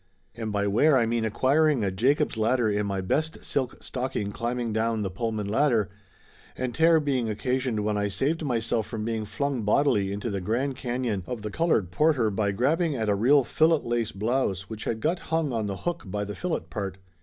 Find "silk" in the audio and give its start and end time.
3.45-3.83